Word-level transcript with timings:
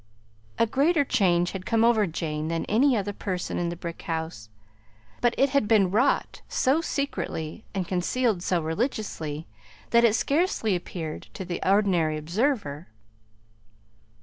A 0.57 0.65
greater 0.65 1.05
change 1.05 1.51
had 1.51 1.63
come 1.67 1.83
over 1.85 2.07
Jane 2.07 2.47
than 2.47 2.63
over 2.63 2.71
any 2.71 2.97
other 2.97 3.13
person 3.13 3.59
in 3.59 3.69
the 3.69 3.75
brick 3.75 4.01
house, 4.01 4.49
but 5.21 5.35
it 5.37 5.49
had 5.49 5.67
been 5.67 5.91
wrought 5.91 6.41
so 6.49 6.81
secretly, 6.81 7.65
and 7.75 7.87
concealed 7.87 8.41
so 8.41 8.61
religiously, 8.63 9.45
that 9.91 10.03
it 10.03 10.15
scarcely 10.15 10.75
appeared 10.75 11.27
to 11.35 11.45
the 11.45 11.61
ordinary 11.63 12.17
observer. 12.17 12.87